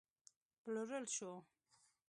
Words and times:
پلورل 0.61 1.05
شو 1.15 1.31